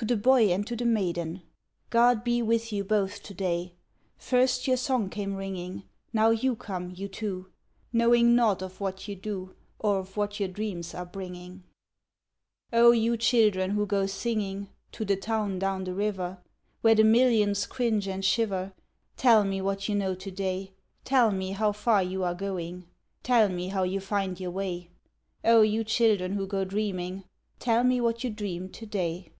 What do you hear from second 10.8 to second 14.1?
are bringing. iiii i "Oh you children who go